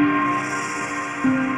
[0.00, 1.49] Música